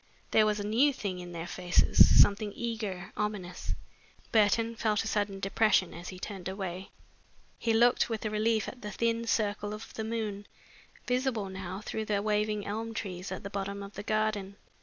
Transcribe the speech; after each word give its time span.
There 0.31 0.47
was 0.47 0.59
a 0.59 0.65
new 0.65 0.91
thing 0.93 1.19
in 1.19 1.31
their 1.31 1.45
faces, 1.45 2.19
something 2.19 2.51
eager, 2.55 3.13
ominous. 3.15 3.75
Burton 4.31 4.75
felt 4.75 5.03
a 5.03 5.07
sudden 5.07 5.39
depression 5.39 5.93
as 5.93 6.09
he 6.09 6.17
turned 6.17 6.47
away. 6.49 6.89
He 7.59 7.71
looked 7.71 8.09
with 8.09 8.25
relief 8.25 8.67
at 8.67 8.81
the 8.81 8.89
thin 8.89 9.27
circle 9.27 9.75
of 9.75 9.93
the 9.93 10.03
moon, 10.03 10.47
visible 11.05 11.49
now 11.49 11.81
through 11.81 12.05
the 12.05 12.19
waving 12.23 12.65
elm 12.65 12.95
trees 12.95 13.31
at 13.31 13.43
the 13.43 13.51
bottom 13.51 13.83
of 13.83 13.93
the 13.93 14.01
garden. 14.01 14.55